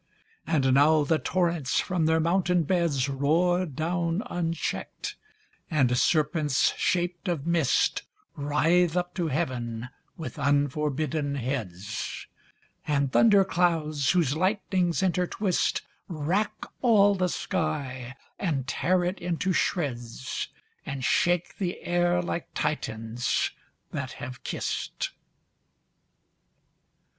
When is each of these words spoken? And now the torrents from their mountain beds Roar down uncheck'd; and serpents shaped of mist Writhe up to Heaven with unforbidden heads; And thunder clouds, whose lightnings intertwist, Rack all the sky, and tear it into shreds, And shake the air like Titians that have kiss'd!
And 0.47 0.73
now 0.73 1.03
the 1.03 1.19
torrents 1.19 1.79
from 1.79 2.07
their 2.07 2.19
mountain 2.19 2.63
beds 2.63 3.07
Roar 3.07 3.67
down 3.67 4.23
uncheck'd; 4.25 5.13
and 5.69 5.95
serpents 5.95 6.73
shaped 6.75 7.27
of 7.27 7.45
mist 7.45 8.01
Writhe 8.35 8.97
up 8.97 9.13
to 9.13 9.27
Heaven 9.27 9.89
with 10.17 10.39
unforbidden 10.39 11.35
heads; 11.35 12.25
And 12.87 13.11
thunder 13.11 13.45
clouds, 13.45 14.09
whose 14.13 14.35
lightnings 14.35 15.03
intertwist, 15.03 15.81
Rack 16.07 16.65
all 16.81 17.13
the 17.13 17.29
sky, 17.29 18.15
and 18.39 18.65
tear 18.67 19.03
it 19.03 19.19
into 19.19 19.53
shreds, 19.53 20.47
And 20.83 21.03
shake 21.03 21.59
the 21.59 21.79
air 21.83 22.23
like 22.23 22.51
Titians 22.55 23.51
that 23.91 24.13
have 24.13 24.43
kiss'd! 24.43 25.09